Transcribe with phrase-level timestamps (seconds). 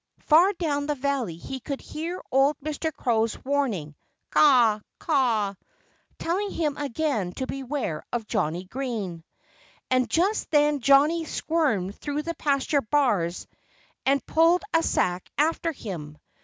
[0.21, 2.91] Far down the valley he could hear old Mr.
[2.91, 3.93] Crow's warning
[4.31, 5.53] caw, caw,
[6.17, 9.23] telling him again to beware of Johnnie Green.
[9.91, 13.45] And just then Johnnie squirmed through the pasture bars
[14.03, 16.17] and pulled a sack after him.